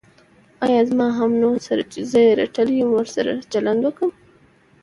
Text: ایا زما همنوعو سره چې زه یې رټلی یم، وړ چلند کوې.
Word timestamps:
ایا 0.65 0.81
زما 0.89 1.07
همنوعو 1.19 1.63
سره 1.67 1.83
چې 1.91 1.99
زه 2.09 2.19
یې 2.25 2.37
رټلی 2.41 2.75
یم، 2.79 2.89
وړ 2.93 3.05
چلند 3.53 3.83
کوې. 3.97 4.11